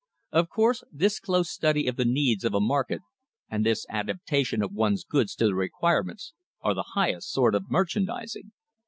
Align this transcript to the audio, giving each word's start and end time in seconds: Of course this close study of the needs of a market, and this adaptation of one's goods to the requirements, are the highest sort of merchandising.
Of 0.31 0.49
course 0.49 0.83
this 0.91 1.19
close 1.19 1.51
study 1.51 1.85
of 1.85 1.95
the 1.95 2.05
needs 2.05 2.43
of 2.43 2.55
a 2.55 2.59
market, 2.59 3.01
and 3.51 3.63
this 3.63 3.85
adaptation 3.87 4.63
of 4.63 4.71
one's 4.73 5.03
goods 5.03 5.35
to 5.35 5.45
the 5.45 5.53
requirements, 5.53 6.33
are 6.61 6.73
the 6.73 6.93
highest 6.95 7.29
sort 7.31 7.53
of 7.53 7.69
merchandising. 7.69 8.51